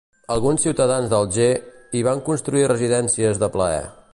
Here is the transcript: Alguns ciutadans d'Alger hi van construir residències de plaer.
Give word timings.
Alguns 0.35 0.63
ciutadans 0.67 1.11
d'Alger 1.11 1.51
hi 1.99 2.01
van 2.09 2.25
construir 2.31 2.65
residències 2.73 3.45
de 3.45 3.55
plaer. 3.59 3.89